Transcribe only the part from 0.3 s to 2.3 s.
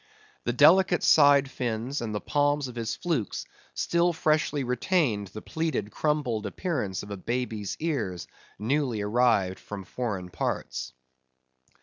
The delicate side fins, and the